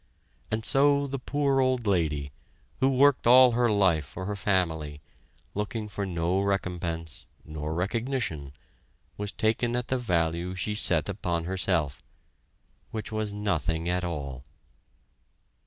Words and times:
And 0.49 0.65
so 0.65 1.05
the 1.05 1.19
poor 1.19 1.59
old 1.61 1.85
lady, 1.85 2.31
who 2.79 2.89
worked 2.89 3.27
all 3.27 3.51
her 3.51 3.69
life 3.69 4.03
for 4.05 4.25
her 4.25 4.35
family, 4.35 4.99
looking 5.53 5.87
for 5.87 6.07
no 6.07 6.41
recompense, 6.41 7.27
nor 7.45 7.71
recognition, 7.75 8.53
was 9.15 9.31
taken 9.31 9.75
at 9.75 9.89
the 9.89 9.99
value 9.99 10.55
she 10.55 10.73
set 10.73 11.07
upon 11.07 11.43
herself, 11.43 12.01
which 12.89 13.11
was 13.11 13.31
nothing 13.31 13.87
at 13.87 14.03
all. 14.03 14.43